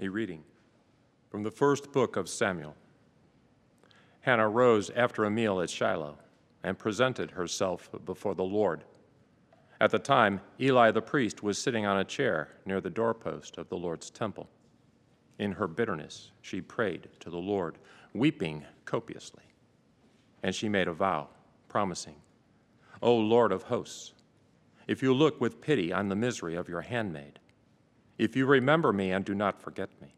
[0.00, 0.44] A reading
[1.28, 2.76] from the first book of Samuel.
[4.20, 6.18] Hannah rose after a meal at Shiloh
[6.62, 8.84] and presented herself before the Lord.
[9.80, 13.68] At the time, Eli the priest was sitting on a chair near the doorpost of
[13.68, 14.48] the Lord's temple.
[15.40, 17.78] In her bitterness, she prayed to the Lord,
[18.14, 19.44] weeping copiously.
[20.44, 21.26] And she made a vow,
[21.68, 22.16] promising,
[23.02, 24.12] O Lord of hosts,
[24.86, 27.40] if you look with pity on the misery of your handmaid,
[28.18, 30.08] if you remember me and do not forget me,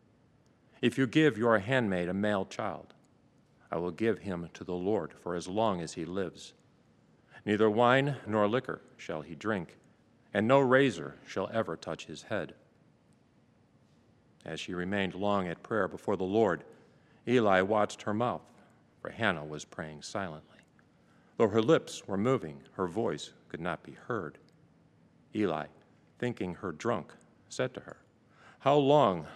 [0.81, 2.95] if you give your handmaid a male child,
[3.71, 6.55] I will give him to the Lord for as long as he lives.
[7.45, 9.77] Neither wine nor liquor shall he drink,
[10.33, 12.55] and no razor shall ever touch his head.
[14.45, 16.65] As she remained long at prayer before the Lord,
[17.29, 18.43] Eli watched her mouth,
[19.01, 20.59] for Hannah was praying silently.
[21.37, 24.39] Though her lips were moving, her voice could not be heard.
[25.35, 25.67] Eli,
[26.19, 27.13] thinking her drunk,
[27.51, 27.97] said to her,
[28.61, 29.27] How long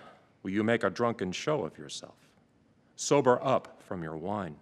[0.43, 2.17] will you make a drunken show of yourself?
[2.97, 4.57] Sober up from your wine.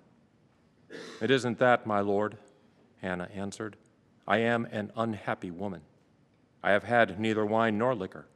[1.20, 2.36] It isn't that, my lord,
[3.00, 3.77] Hannah answered.
[4.27, 5.83] I am an unhappy woman.
[6.62, 8.27] I have had neither wine nor liquor.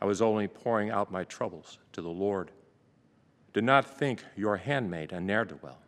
[0.00, 2.50] I was only pouring out my troubles to the Lord.
[3.52, 5.78] Do not think your handmaid a ne'er do well.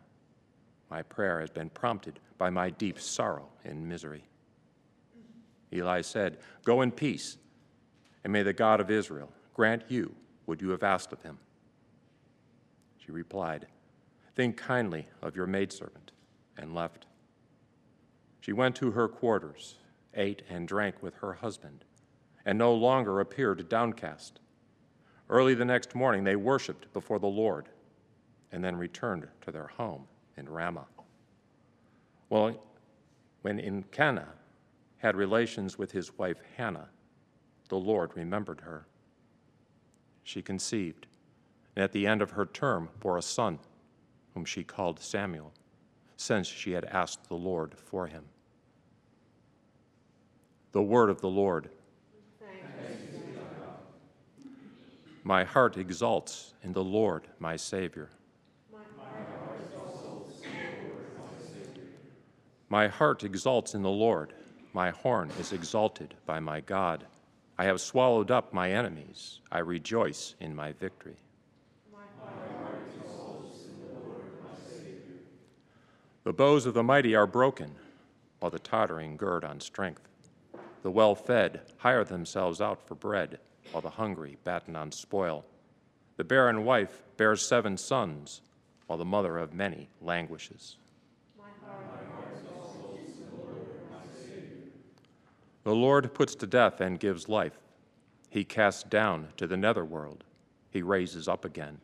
[0.89, 4.23] My prayer has been prompted by my deep sorrow and misery.
[5.73, 7.37] Eli said, Go in peace,
[8.25, 11.37] and may the God of Israel grant you what you have asked of him.
[12.97, 13.67] She replied,
[14.35, 16.11] Think kindly of your maidservant,
[16.57, 17.05] and left.
[18.41, 19.75] She went to her quarters,
[20.15, 21.85] ate and drank with her husband,
[22.45, 24.39] and no longer appeared downcast.
[25.29, 27.69] Early the next morning, they worshiped before the Lord,
[28.51, 30.87] and then returned to their home in Ramah.
[32.31, 32.59] Well,
[33.43, 34.33] when Elkanah
[34.97, 36.89] had relations with his wife Hannah,
[37.69, 38.85] the Lord remembered her.
[40.23, 41.07] She conceived,
[41.75, 43.59] and at the end of her term bore a son,
[44.33, 45.53] whom she called Samuel,
[46.17, 48.25] since she had asked the Lord for him.
[50.71, 51.69] The word of the Lord.
[55.23, 58.09] My heart exalts in the Lord, my Savior.
[62.69, 64.33] My heart exalts in the Lord.
[64.73, 67.05] My horn is exalted by my God.
[67.57, 69.39] I have swallowed up my enemies.
[69.51, 71.15] I rejoice in my victory.
[76.25, 77.75] The bows of the mighty are broken,
[78.39, 80.09] while the tottering gird on strength.
[80.81, 83.39] The well fed hire themselves out for bread,
[83.71, 85.45] while the hungry batten on spoil.
[86.17, 88.41] The barren wife bears seven sons,
[88.87, 90.77] while the mother of many languishes.
[95.65, 97.57] The Lord puts to death and gives life.
[98.29, 100.23] He casts down to the netherworld.
[100.69, 101.79] He raises up again.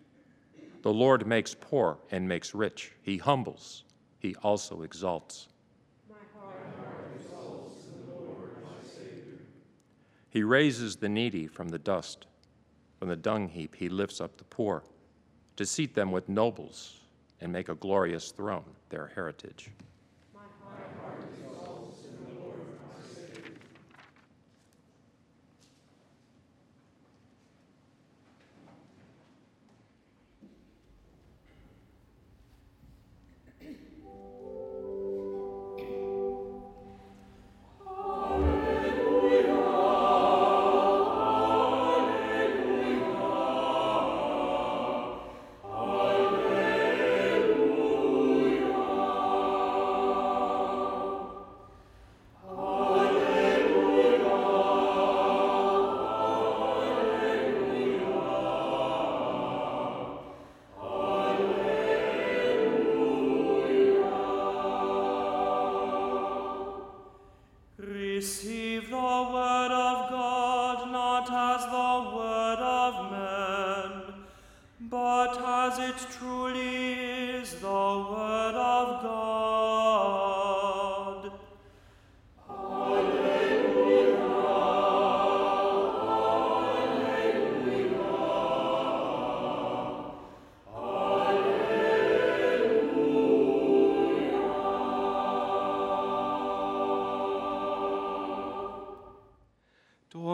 [0.84, 2.92] The Lord makes poor and makes rich.
[3.02, 3.84] He humbles.
[4.20, 5.48] He also exalts.
[6.08, 6.62] My heart
[7.20, 9.40] exalts to the Lord, my Savior.
[10.30, 12.28] He raises the needy from the dust.
[13.00, 14.84] From the dung heap, he lifts up the poor
[15.56, 17.00] to seat them with nobles
[17.40, 19.72] and make a glorious throne their heritage.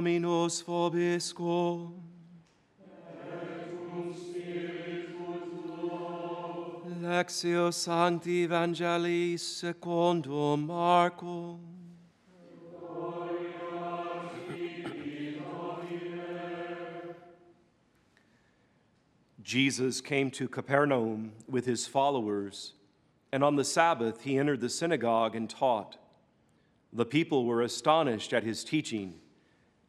[0.07, 0.63] Dominus.
[7.01, 11.59] Lectio Sancti Evangelii secundum Marcum.
[19.42, 22.74] Jesus came to Capernaum with his followers,
[23.31, 25.98] and on the Sabbath he entered the synagogue and taught.
[26.94, 29.19] The people were astonished at his teaching,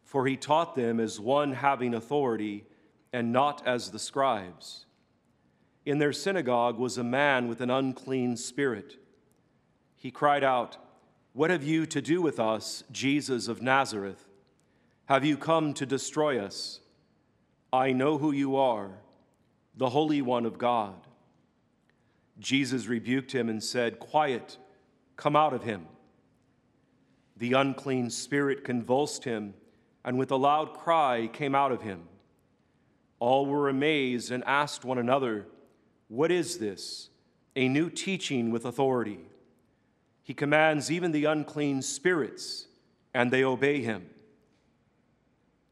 [0.09, 2.65] for he taught them as one having authority
[3.13, 4.87] and not as the scribes.
[5.85, 8.97] In their synagogue was a man with an unclean spirit.
[9.97, 10.79] He cried out,
[11.35, 14.25] What have you to do with us, Jesus of Nazareth?
[15.05, 16.81] Have you come to destroy us?
[17.71, 18.93] I know who you are,
[19.77, 21.07] the Holy One of God.
[22.39, 24.57] Jesus rebuked him and said, Quiet,
[25.17, 25.85] come out of him.
[27.37, 29.53] The unclean spirit convulsed him,
[30.09, 32.01] and with a loud cry came out of him.
[33.19, 35.47] All were amazed and asked one another,
[36.09, 37.11] What is this?
[37.55, 39.19] A new teaching with authority.
[40.23, 42.69] He commands even the unclean spirits,
[43.13, 44.07] and they obey him.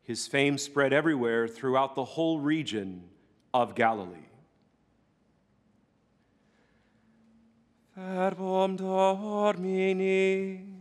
[0.02, 3.04] His fame spread everywhere throughout the whole region
[3.54, 4.28] of Galilee.
[7.96, 10.75] Verbum Domini.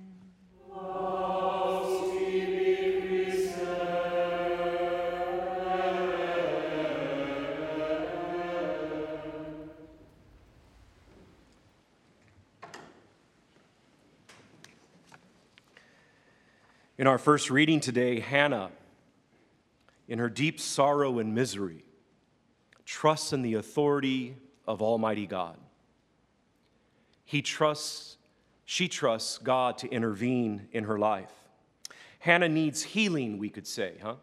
[16.98, 18.72] In our first reading today, Hannah,
[20.08, 21.84] in her deep sorrow and misery,
[22.86, 25.58] trusts in the authority of Almighty God.
[27.26, 28.16] He trusts,
[28.64, 31.34] she trusts God to intervene in her life.
[32.20, 34.16] Hannah needs healing, we could say, huh?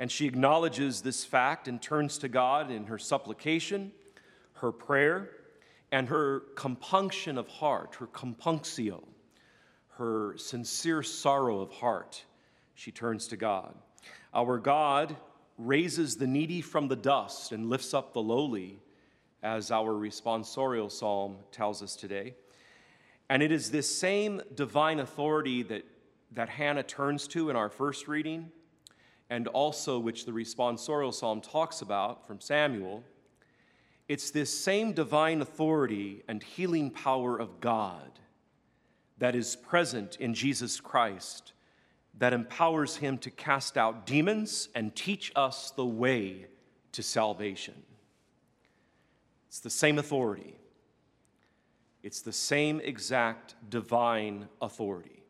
[0.00, 3.92] And she acknowledges this fact and turns to God in her supplication,
[4.54, 5.30] her prayer,
[5.92, 9.04] and her compunction of heart, her compunctio
[9.98, 12.24] her sincere sorrow of heart,
[12.74, 13.74] she turns to God.
[14.32, 15.16] Our God
[15.58, 18.78] raises the needy from the dust and lifts up the lowly,
[19.42, 22.34] as our responsorial psalm tells us today.
[23.28, 25.84] And it is this same divine authority that,
[26.32, 28.50] that Hannah turns to in our first reading,
[29.30, 33.02] and also which the responsorial psalm talks about from Samuel.
[34.08, 38.12] It's this same divine authority and healing power of God
[39.18, 41.52] that is present in Jesus Christ
[42.18, 46.46] that empowers him to cast out demons and teach us the way
[46.92, 47.74] to salvation.
[49.48, 50.58] It's the same authority,
[52.02, 55.22] it's the same exact divine authority.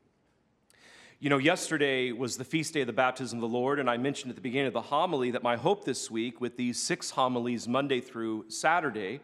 [1.21, 3.97] You know, yesterday was the feast day of the baptism of the Lord, and I
[3.97, 7.11] mentioned at the beginning of the homily that my hope this week, with these six
[7.11, 9.19] homilies Monday through Saturday,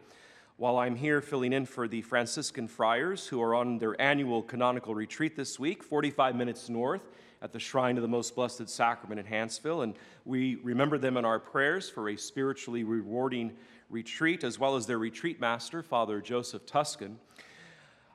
[0.57, 4.95] while I'm here filling in for the Franciscan friars who are on their annual canonical
[4.95, 7.01] retreat this week, 45 minutes north
[7.41, 9.83] at the Shrine of the Most Blessed Sacrament in Hanceville.
[9.83, 13.51] And we remember them in our prayers for a spiritually rewarding
[13.89, 17.19] retreat, as well as their retreat master, Father Joseph Tuscan.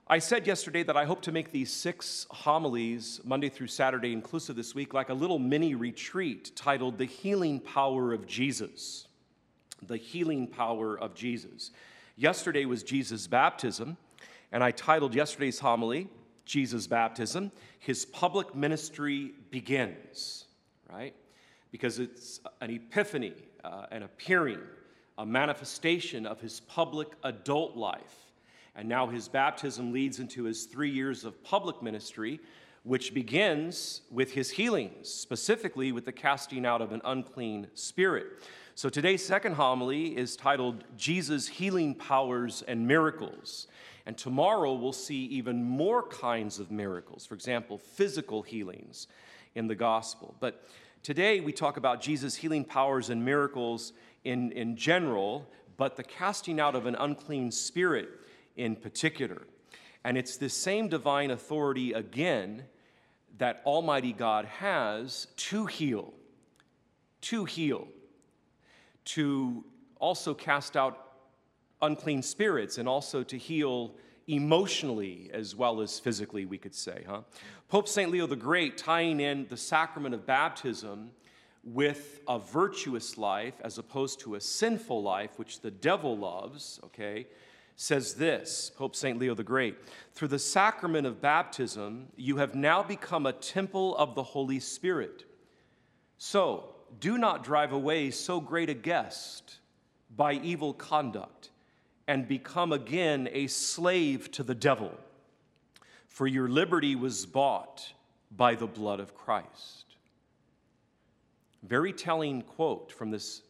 [0.08, 4.56] I said yesterday that I hope to make these six homilies, Monday through Saturday inclusive
[4.56, 9.06] this week, like a little mini retreat titled The Healing Power of Jesus.
[9.82, 11.70] The Healing Power of Jesus.
[12.16, 13.96] Yesterday was Jesus' baptism,
[14.52, 16.08] and I titled yesterday's homily,
[16.44, 20.46] Jesus' Baptism, His Public Ministry Begins,
[20.92, 21.14] right?
[21.70, 24.61] Because it's an epiphany, uh, an appearing,
[25.18, 28.32] a manifestation of his public adult life.
[28.75, 32.40] And now his baptism leads into his three years of public ministry,
[32.82, 38.26] which begins with his healings, specifically with the casting out of an unclean spirit.
[38.80, 43.66] So today's second homily is titled Jesus' Healing Powers and Miracles.
[44.06, 49.06] And tomorrow we'll see even more kinds of miracles, for example, physical healings
[49.54, 50.34] in the gospel.
[50.40, 50.66] But
[51.02, 53.92] today we talk about Jesus' healing powers and miracles
[54.25, 55.46] in, in general,
[55.76, 58.08] but the casting out of an unclean spirit
[58.56, 59.42] in particular.
[60.04, 62.64] And it's this same divine authority again
[63.37, 66.14] that Almighty God has to heal,
[67.20, 67.87] to heal
[69.04, 69.64] to
[69.99, 71.07] also cast out
[71.83, 73.95] unclean spirits and also to heal
[74.26, 77.23] emotionally as well as physically, we could say, huh?
[77.69, 78.11] Pope St.
[78.11, 81.11] Leo the Great, tying in the sacrament of baptism
[81.62, 87.26] with a virtuous life as opposed to a sinful life, which the devil loves, okay,
[87.76, 89.19] says this Pope St.
[89.19, 89.76] Leo the Great
[90.12, 95.25] Through the sacrament of baptism, you have now become a temple of the Holy Spirit.
[96.19, 99.59] So, do not drive away so great a guest
[100.16, 101.50] by evil conduct
[102.09, 104.92] and become again a slave to the devil.
[106.09, 107.92] For your liberty was bought
[108.37, 109.85] by the blood of Christ.
[111.62, 113.42] Very telling quote from this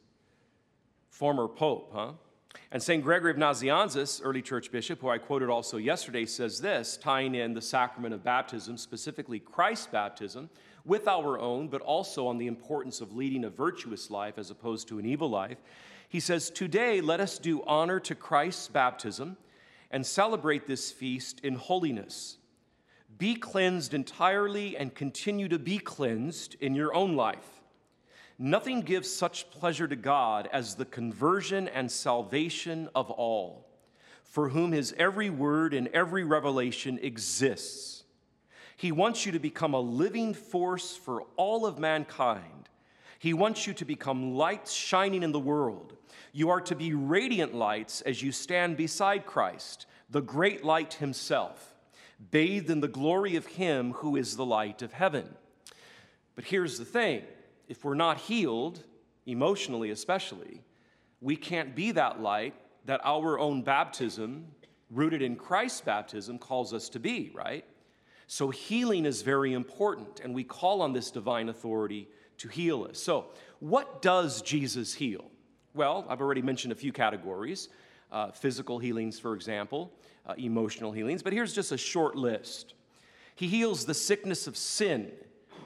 [1.09, 2.13] former pope, huh?
[2.73, 3.03] And St.
[3.03, 7.55] Gregory of Nazianzus, early church bishop, who I quoted also yesterday, says this, tying in
[7.55, 10.51] the sacrament of baptism, specifically Christ's baptism,
[10.85, 14.89] with our own, but also on the importance of leading a virtuous life as opposed
[14.89, 15.59] to an evil life.
[16.09, 19.37] He says, Today, let us do honor to Christ's baptism
[19.91, 22.37] and celebrate this feast in holiness.
[23.19, 27.61] Be cleansed entirely and continue to be cleansed in your own life.
[28.39, 33.69] Nothing gives such pleasure to God as the conversion and salvation of all,
[34.23, 38.00] for whom his every word and every revelation exists.
[38.81, 42.71] He wants you to become a living force for all of mankind.
[43.19, 45.99] He wants you to become lights shining in the world.
[46.33, 51.75] You are to be radiant lights as you stand beside Christ, the great light himself,
[52.31, 55.29] bathed in the glory of him who is the light of heaven.
[56.35, 57.25] But here's the thing
[57.69, 58.83] if we're not healed,
[59.27, 60.63] emotionally especially,
[61.21, 62.55] we can't be that light
[62.87, 64.47] that our own baptism,
[64.91, 67.67] rooted in Christ's baptism, calls us to be, right?
[68.33, 72.07] So healing is very important, and we call on this divine authority
[72.39, 73.03] to heal us.
[73.03, 73.27] So,
[73.59, 75.25] what does Jesus heal?
[75.75, 77.71] Well, I've already mentioned a few categories
[78.13, 79.93] uh, physical healings, for example,
[80.27, 82.75] uh, emotional healings, but here's just a short list.
[83.35, 85.11] He heals the sickness of sin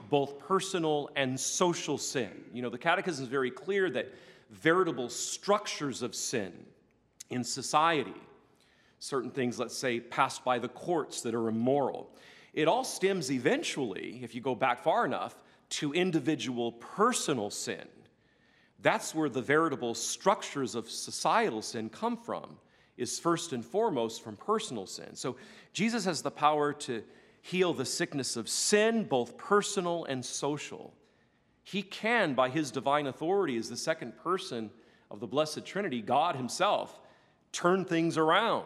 [0.09, 2.31] both personal and social sin.
[2.55, 4.11] You know, the Catechism is very clear that
[4.49, 6.55] veritable structures of sin
[7.29, 8.23] in society,
[9.01, 12.09] certain things, let's say, passed by the courts that are immoral,
[12.55, 15.37] it all stems eventually, if you go back far enough,
[15.71, 17.87] to individual personal sin.
[18.81, 22.59] That's where the veritable structures of societal sin come from,
[22.97, 25.15] is first and foremost from personal sin.
[25.15, 25.37] So
[25.73, 27.03] Jesus has the power to
[27.43, 30.95] heal the sickness of sin, both personal and social.
[31.65, 34.71] He can, by his divine authority, as the second person
[35.11, 37.01] of the Blessed Trinity, God Himself,
[37.53, 38.65] turn things around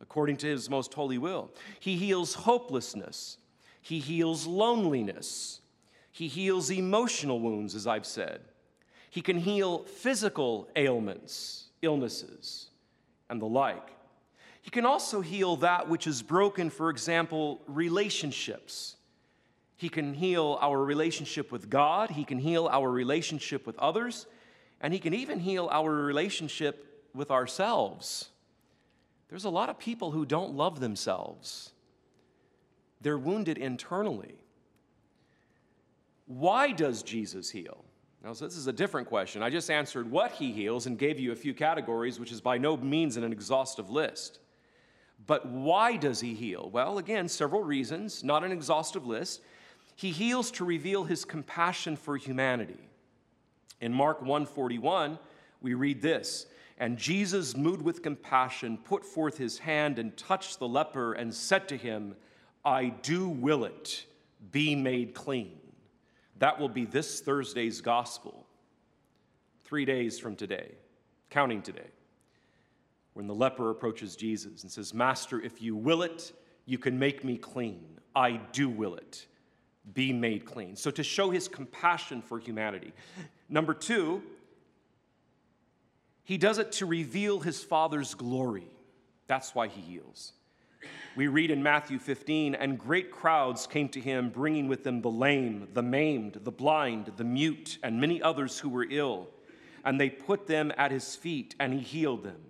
[0.00, 1.50] according to His most holy will.
[1.80, 3.38] He heals hopelessness,
[3.80, 5.60] He heals loneliness,
[6.10, 8.40] He heals emotional wounds, as I've said.
[9.10, 12.68] He can heal physical ailments, illnesses,
[13.30, 13.90] and the like.
[14.62, 18.96] He can also heal that which is broken, for example, relationships.
[19.76, 24.26] He can heal our relationship with God, He can heal our relationship with others,
[24.80, 28.30] and He can even heal our relationship with ourselves.
[29.28, 31.72] There's a lot of people who don't love themselves,
[33.00, 34.34] they're wounded internally.
[36.26, 37.84] Why does Jesus heal?
[38.24, 39.44] Now, so this is a different question.
[39.44, 42.58] I just answered what he heals and gave you a few categories, which is by
[42.58, 44.40] no means an exhaustive list.
[45.24, 46.68] But why does he heal?
[46.72, 49.42] Well, again, several reasons, not an exhaustive list.
[49.94, 52.88] He heals to reveal his compassion for humanity.
[53.80, 55.18] In Mark 141,
[55.62, 56.46] we read this,
[56.78, 61.68] and Jesus, moved with compassion, put forth his hand and touched the leper and said
[61.68, 62.14] to him,
[62.64, 64.04] I do will it,
[64.50, 65.58] be made clean.
[66.38, 68.46] That will be this Thursday's gospel,
[69.64, 70.72] three days from today,
[71.30, 71.90] counting today
[73.16, 76.32] when the leper approaches Jesus and says, Master, if you will it,
[76.66, 77.98] you can make me clean.
[78.14, 79.24] I do will it.
[79.94, 80.76] Be made clean.
[80.76, 82.92] So, to show his compassion for humanity.
[83.48, 84.22] Number two,
[86.26, 88.68] he does it to reveal his Father's glory.
[89.26, 90.32] That's why he heals.
[91.16, 95.10] We read in Matthew 15, and great crowds came to him, bringing with them the
[95.10, 99.28] lame, the maimed, the blind, the mute, and many others who were ill.
[99.82, 102.42] And they put them at his feet, and he healed them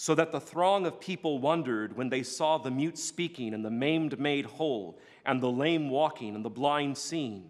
[0.00, 3.70] so that the throng of people wondered when they saw the mute speaking and the
[3.70, 7.44] maimed made whole and the lame walking and the blind seeing.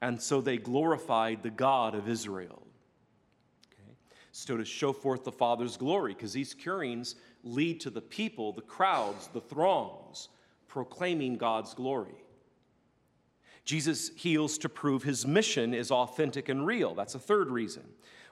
[0.00, 2.62] And so they glorified the God of Israel.
[4.32, 8.62] So to show forth the Father's glory, because these curings lead to the people, the
[8.62, 10.28] crowds, the throngs,
[10.68, 12.24] proclaiming God's glory.
[13.64, 16.94] Jesus heals to prove his mission is authentic and real.
[16.94, 17.84] That's a third reason.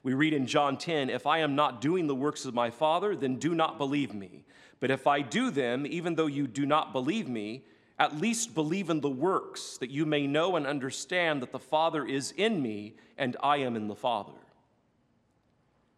[0.03, 3.17] We read in John 10 If I am not doing the works of my Father,
[3.17, 4.45] then do not believe me.
[4.81, 7.65] But if I do them, even though you do not believe me,
[7.99, 12.05] at least believe in the works, that you may know and understand that the Father
[12.05, 14.33] is in me and I am in the Father.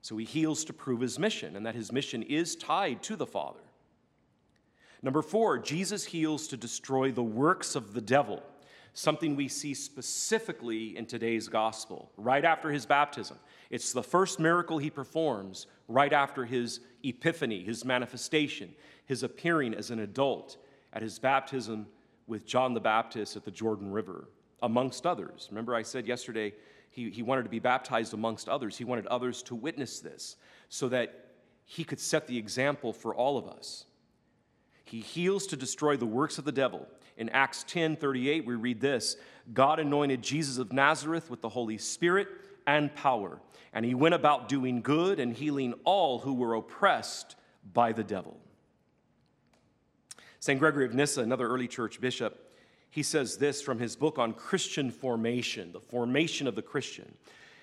[0.01, 3.27] So he heals to prove his mission, and that his mission is tied to the
[3.27, 3.61] Father.
[5.03, 8.43] Number four, Jesus heals to destroy the works of the devil,
[8.95, 13.39] something we see specifically in today's gospel, right after his baptism.
[13.71, 18.75] It's the first miracle he performs right after his epiphany, his manifestation,
[19.07, 20.57] his appearing as an adult
[20.93, 21.87] at his baptism
[22.27, 24.29] with John the Baptist at the Jordan River,
[24.63, 25.49] amongst others.
[25.51, 26.53] Remember, I said yesterday
[26.91, 28.77] he, he wanted to be baptized amongst others.
[28.77, 30.37] He wanted others to witness this
[30.69, 31.27] so that
[31.65, 33.85] he could set the example for all of us.
[34.85, 36.87] He heals to destroy the works of the devil.
[37.19, 39.17] In Acts 10 38, we read this
[39.53, 42.29] God anointed Jesus of Nazareth with the Holy Spirit
[42.67, 43.41] and power,
[43.73, 47.37] and he went about doing good and healing all who were oppressed
[47.75, 48.39] by the devil.
[50.41, 50.59] St.
[50.59, 52.53] Gregory of Nyssa, another early church bishop,
[52.91, 57.15] he says this from his book on Christian formation, the formation of the Christian.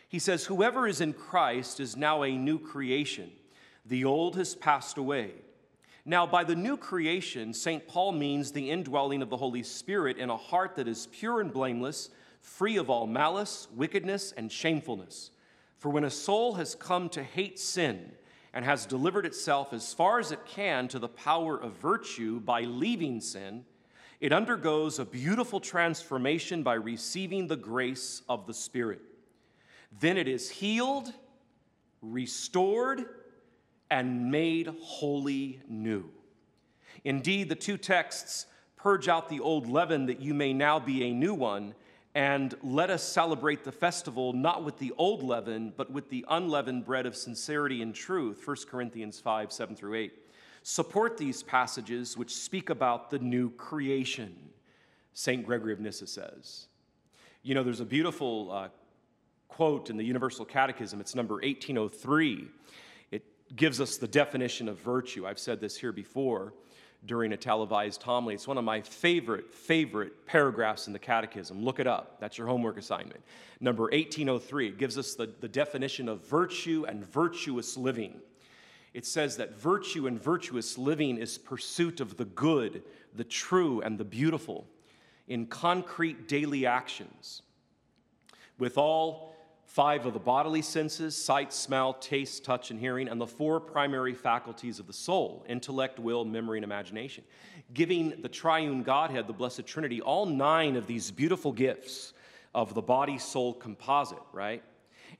[0.08, 3.32] He says, Whoever is in Christ is now a new creation.
[3.86, 5.32] The old has passed away.
[6.06, 7.88] Now, by the new creation, St.
[7.88, 11.52] Paul means the indwelling of the Holy Spirit in a heart that is pure and
[11.52, 15.32] blameless, free of all malice, wickedness, and shamefulness.
[15.78, 18.12] For when a soul has come to hate sin
[18.54, 22.62] and has delivered itself as far as it can to the power of virtue by
[22.62, 23.66] leaving sin,
[24.26, 29.00] it undergoes a beautiful transformation by receiving the grace of the Spirit.
[30.00, 31.14] Then it is healed,
[32.02, 33.06] restored,
[33.92, 36.10] and made wholly new.
[37.04, 41.14] Indeed, the two texts purge out the old leaven that you may now be a
[41.14, 41.76] new one,
[42.16, 46.84] and let us celebrate the festival not with the old leaven, but with the unleavened
[46.84, 48.42] bread of sincerity and truth.
[48.44, 50.25] 1 Corinthians 5 7 through 8.
[50.68, 54.36] Support these passages which speak about the new creation,
[55.14, 55.46] St.
[55.46, 56.66] Gregory of Nyssa says.
[57.44, 58.70] You know, there's a beautiful uh,
[59.48, 62.48] quote in the Universal Catechism, it's number 1803
[63.12, 63.24] It
[63.56, 65.28] gives us the definition of virtue.
[65.28, 66.52] I've said this here before
[67.06, 68.34] during a televised homily.
[68.34, 71.64] It's one of my favorite, favorite paragraphs in the Catechism.
[71.64, 72.20] Look it up.
[72.20, 73.22] That's your homework assignment.
[73.60, 78.20] Number 1803 it gives us the, the definition of virtue and virtuous living.
[78.96, 82.82] It says that virtue and virtuous living is pursuit of the good,
[83.14, 84.66] the true, and the beautiful
[85.28, 87.42] in concrete daily actions
[88.58, 93.28] with all five of the bodily senses sight, smell, taste, touch, and hearing, and the
[93.28, 97.26] four primary faculties of the soul intellect, will, memory, and imagination.
[97.74, 102.14] Giving the triune Godhead, the Blessed Trinity, all nine of these beautiful gifts
[102.54, 104.64] of the body soul composite, right?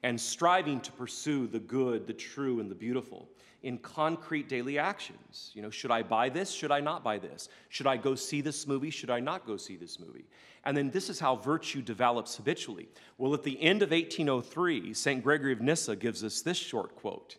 [0.02, 3.28] And striving to pursue the good, the true, and the beautiful
[3.66, 5.50] in concrete daily actions.
[5.56, 6.52] You know, should I buy this?
[6.52, 7.50] Should I not buy this?
[7.70, 8.92] Should I go see this movie?
[8.92, 10.26] Should I not go see this movie?
[10.66, 12.88] And then this is how virtue develops habitually.
[13.18, 15.24] Well, at the end of 1803, St.
[15.24, 17.38] Gregory of Nyssa gives us this short quote.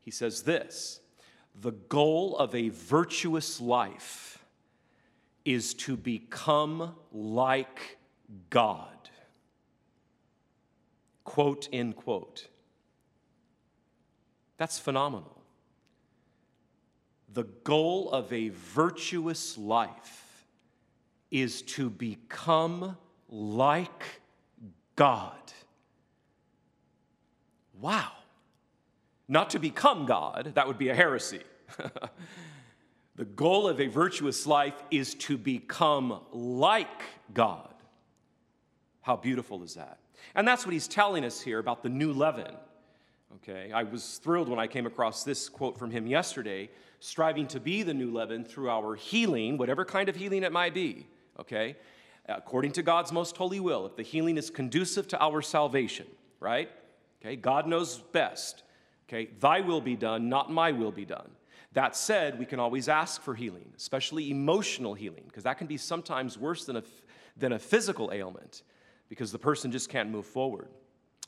[0.00, 1.00] He says this
[1.54, 4.42] The goal of a virtuous life
[5.44, 7.98] is to become like
[8.48, 9.10] God.
[11.24, 12.48] Quote, end quote.
[14.56, 15.37] That's phenomenal.
[17.32, 20.46] The goal of a virtuous life
[21.30, 22.96] is to become
[23.28, 24.20] like
[24.96, 25.34] God.
[27.80, 28.12] Wow.
[29.28, 31.42] Not to become God, that would be a heresy.
[33.16, 37.02] the goal of a virtuous life is to become like
[37.34, 37.74] God.
[39.02, 39.98] How beautiful is that?
[40.34, 42.54] And that's what he's telling us here about the new leaven.
[43.36, 47.60] Okay, I was thrilled when I came across this quote from him yesterday striving to
[47.60, 51.06] be the new leaven through our healing, whatever kind of healing it might be,
[51.38, 51.76] okay?
[52.28, 56.06] According to God's most holy will, if the healing is conducive to our salvation,
[56.40, 56.70] right?
[57.20, 58.64] Okay, God knows best.
[59.08, 61.30] Okay, thy will be done, not my will be done.
[61.72, 65.76] That said, we can always ask for healing, especially emotional healing, because that can be
[65.76, 66.82] sometimes worse than a,
[67.36, 68.62] than a physical ailment,
[69.08, 70.68] because the person just can't move forward.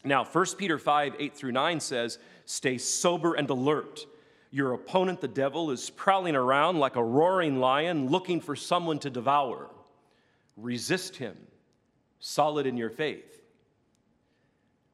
[0.04, 4.06] Now, 1 Peter 5 8 through 9 says, Stay sober and alert.
[4.50, 9.10] Your opponent, the devil, is prowling around like a roaring lion looking for someone to
[9.10, 9.70] devour.
[10.56, 11.36] Resist him,
[12.18, 13.40] solid in your faith.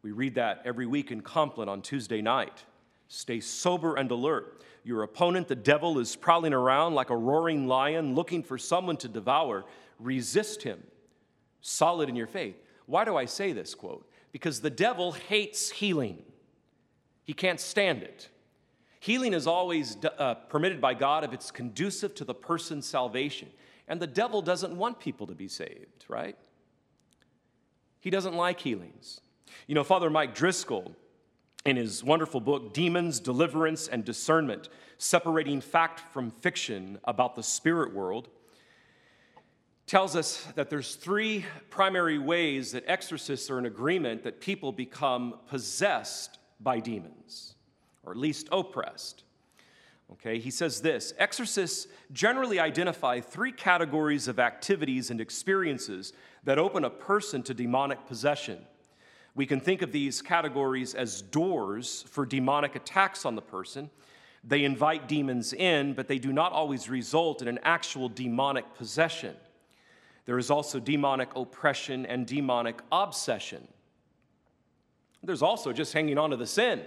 [0.02, 2.64] We read that every week in Compline on Tuesday night.
[3.08, 4.62] Stay sober and alert.
[4.84, 9.08] Your opponent, the devil, is prowling around like a roaring lion looking for someone to
[9.08, 9.64] devour.
[9.98, 10.82] Resist him,
[11.60, 12.56] solid in your faith.
[12.86, 14.08] Why do I say this quote?
[14.36, 16.22] Because the devil hates healing,
[17.24, 18.28] he can't stand it.
[19.00, 23.48] Healing is always uh, permitted by God if it's conducive to the person's salvation.
[23.88, 26.36] And the devil doesn't want people to be saved, right?
[27.98, 29.22] He doesn't like healings.
[29.68, 30.94] You know, Father Mike Driscoll,
[31.64, 34.68] in his wonderful book, Demons, Deliverance, and Discernment
[34.98, 38.28] Separating Fact from Fiction about the Spirit World,
[39.86, 45.34] tells us that there's three primary ways that exorcists are in agreement that people become
[45.48, 47.54] possessed by demons
[48.02, 49.22] or at least oppressed.
[50.12, 56.12] Okay, he says this exorcists generally identify three categories of activities and experiences
[56.44, 58.64] that open a person to demonic possession.
[59.34, 63.90] We can think of these categories as doors for demonic attacks on the person.
[64.42, 69.34] They invite demons in, but they do not always result in an actual demonic possession.
[70.26, 73.66] There is also demonic oppression and demonic obsession.
[75.22, 76.82] There's also just hanging on to the sin,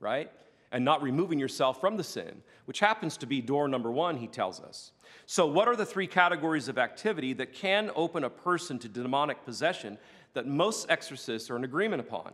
[0.00, 0.30] right?
[0.72, 4.26] And not removing yourself from the sin, which happens to be door number one, he
[4.26, 4.92] tells us.
[5.26, 9.44] So, what are the three categories of activity that can open a person to demonic
[9.44, 9.98] possession
[10.32, 12.32] that most exorcists are in agreement upon?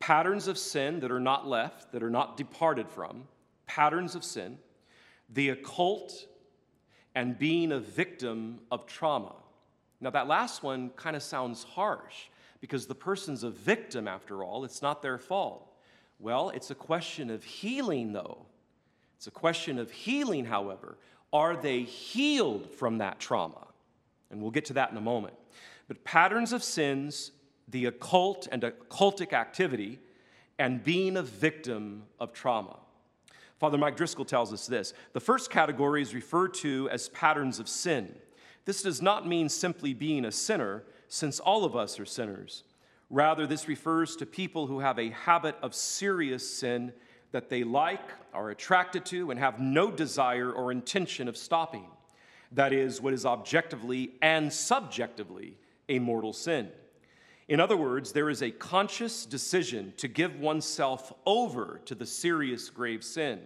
[0.00, 3.24] Patterns of sin that are not left, that are not departed from,
[3.66, 4.58] patterns of sin,
[5.30, 6.26] the occult,
[7.14, 9.34] and being a victim of trauma.
[10.02, 12.28] Now, that last one kind of sounds harsh
[12.60, 15.72] because the person's a victim after all, it's not their fault.
[16.18, 18.44] Well, it's a question of healing, though.
[19.16, 20.98] It's a question of healing, however.
[21.32, 23.68] Are they healed from that trauma?
[24.30, 25.34] And we'll get to that in a moment.
[25.86, 27.30] But patterns of sins,
[27.68, 30.00] the occult and occultic activity,
[30.58, 32.78] and being a victim of trauma.
[33.58, 37.68] Father Mike Driscoll tells us this the first category is referred to as patterns of
[37.68, 38.12] sin.
[38.64, 42.64] This does not mean simply being a sinner, since all of us are sinners.
[43.10, 46.92] Rather, this refers to people who have a habit of serious sin
[47.32, 51.86] that they like, are attracted to, and have no desire or intention of stopping.
[52.52, 55.56] That is, what is objectively and subjectively
[55.88, 56.70] a mortal sin.
[57.48, 62.70] In other words, there is a conscious decision to give oneself over to the serious
[62.70, 63.40] grave sin.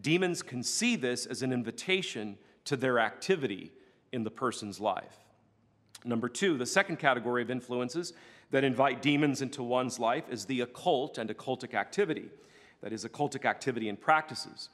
[0.00, 3.72] Demons can see this as an invitation to their activity
[4.12, 5.16] in the person's life.
[6.04, 8.12] Number two, the second category of influences
[8.50, 12.28] that invite demons into one's life is the occult and occultic activity.
[12.82, 14.68] That is, occultic activity and practices.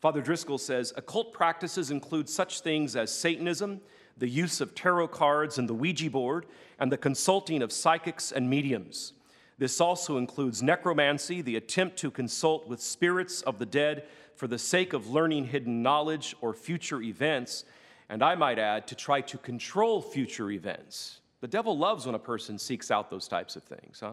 [0.00, 3.80] Father Driscoll says occult practices include such things as Satanism,
[4.18, 6.46] the use of tarot cards and the Ouija board,
[6.78, 9.12] and the consulting of psychics and mediums.
[9.58, 14.58] This also includes necromancy, the attempt to consult with spirits of the dead for the
[14.58, 17.64] sake of learning hidden knowledge or future events,
[18.12, 21.20] and I might add, to try to control future events.
[21.40, 24.12] The devil loves when a person seeks out those types of things, huh?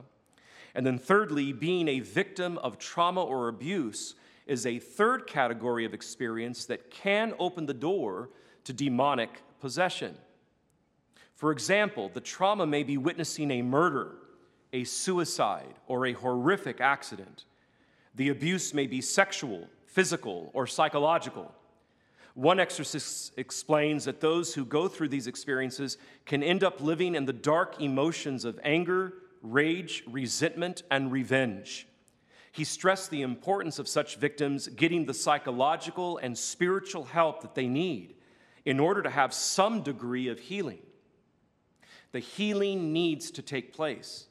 [0.73, 4.15] And then, thirdly, being a victim of trauma or abuse
[4.47, 8.29] is a third category of experience that can open the door
[8.63, 10.15] to demonic possession.
[11.35, 14.13] For example, the trauma may be witnessing a murder,
[14.71, 17.43] a suicide, or a horrific accident.
[18.15, 21.53] The abuse may be sexual, physical, or psychological.
[22.39, 27.25] One exorcist explains that those who go through these experiences can end up living in
[27.25, 31.85] the dark emotions of anger, rage, resentment, and revenge.
[32.53, 37.67] He stressed the importance of such victims getting the psychological and spiritual help that they
[37.67, 38.15] need
[38.63, 40.79] in order to have some degree of healing.
[42.13, 44.27] The healing needs to take place.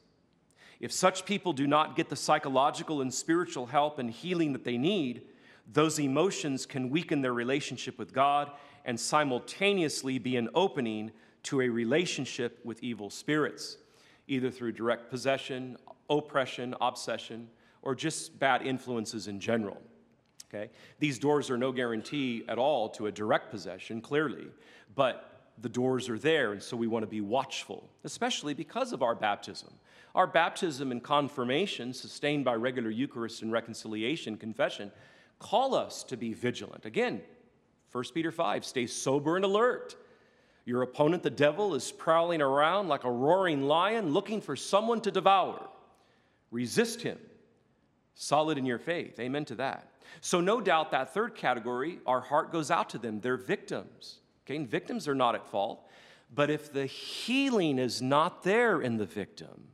[0.79, 4.79] If such people do not get the psychological and spiritual help and healing that they
[4.79, 5.27] need,
[5.71, 8.51] those emotions can weaken their relationship with God
[8.85, 11.11] and simultaneously be an opening
[11.43, 13.77] to a relationship with evil spirits,
[14.27, 15.77] either through direct possession,
[16.09, 17.47] oppression, obsession,
[17.81, 19.77] or just bad influences in general.
[20.49, 20.71] Okay?
[20.97, 24.47] These doors are no guarantee at all to a direct possession, clearly,
[24.95, 29.03] but the doors are there, and so we want to be watchful, especially because of
[29.03, 29.69] our baptism.
[30.15, 34.91] Our baptism and confirmation, sustained by regular Eucharist and reconciliation, confession,
[35.39, 36.85] call us to be vigilant.
[36.85, 37.21] Again,
[37.91, 39.95] 1 Peter 5 stay sober and alert.
[40.65, 45.11] Your opponent, the devil, is prowling around like a roaring lion looking for someone to
[45.11, 45.67] devour.
[46.51, 47.17] Resist him,
[48.13, 49.19] solid in your faith.
[49.19, 49.91] Amen to that.
[50.21, 53.19] So, no doubt that third category, our heart goes out to them.
[53.19, 54.19] They're victims.
[54.45, 55.87] Okay, and victims are not at fault.
[56.33, 59.69] But if the healing is not there in the victim,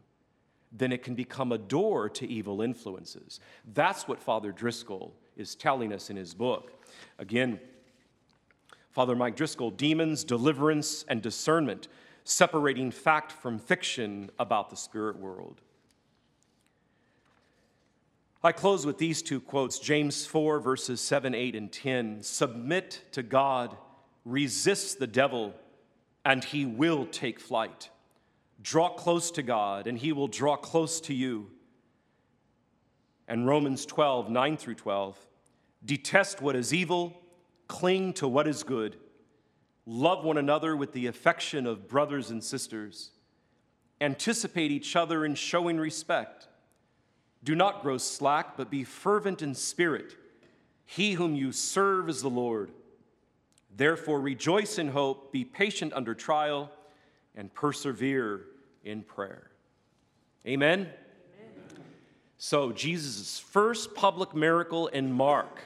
[0.71, 3.39] then it can become a door to evil influences.
[3.73, 6.83] That's what Father Driscoll is telling us in his book.
[7.19, 7.59] Again,
[8.91, 11.87] Father Mike Driscoll, demons, deliverance, and discernment,
[12.23, 15.61] separating fact from fiction about the spirit world.
[18.41, 22.21] I close with these two quotes James 4, verses 7, 8, and 10.
[22.21, 23.75] Submit to God,
[24.23, 25.55] resist the devil,
[26.23, 27.89] and he will take flight.
[28.61, 31.51] Draw close to God, and he will draw close to you
[33.27, 35.17] and Romans 12, 9 through 12.
[35.83, 37.21] Detest what is evil,
[37.67, 38.97] cling to what is good,
[39.85, 43.11] love one another with the affection of brothers and sisters,
[44.01, 46.47] anticipate each other in showing respect.
[47.43, 50.15] Do not grow slack, but be fervent in spirit.
[50.85, 52.71] He whom you serve is the Lord.
[53.75, 56.71] Therefore, rejoice in hope, be patient under trial,
[57.35, 58.45] and persevere
[58.83, 59.51] in prayer.
[60.47, 60.89] Amen.
[62.47, 65.61] So, Jesus' first public miracle in Mark,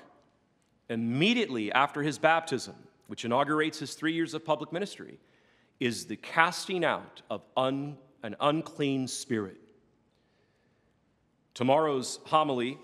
[0.88, 2.74] immediately after his baptism,
[3.08, 5.20] which inaugurates his three years of public ministry,
[5.82, 9.58] is the casting out of un, an unclean spirit.
[11.54, 12.78] Tomorrow's homily,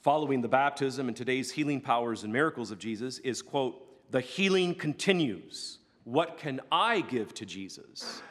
[0.00, 4.74] following the baptism and today's healing powers and miracles of Jesus, is quote, the healing
[4.74, 5.78] continues.
[6.02, 8.22] What can I give to Jesus?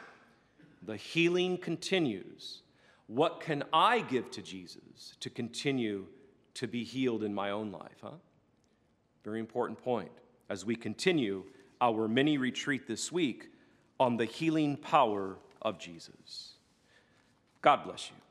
[0.82, 2.60] The healing continues.
[3.06, 6.06] What can I give to Jesus to continue
[6.54, 7.98] to be healed in my own life?
[8.02, 8.10] Huh?
[9.24, 10.10] Very important point
[10.48, 11.44] as we continue
[11.80, 13.50] our mini retreat this week
[14.00, 16.54] on the healing power of Jesus.
[17.62, 18.25] God bless you.